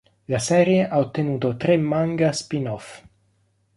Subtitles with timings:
[0.33, 2.91] La serie ha ottenuto tre manga spin-off.